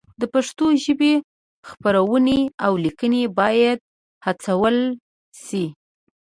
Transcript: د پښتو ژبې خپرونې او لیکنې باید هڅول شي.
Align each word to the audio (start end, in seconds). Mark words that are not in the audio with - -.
د 0.21 0.23
پښتو 0.33 0.65
ژبې 0.83 1.13
خپرونې 1.69 2.39
او 2.65 2.71
لیکنې 2.85 3.23
باید 3.39 3.79
هڅول 4.25 4.77
شي. 5.45 5.65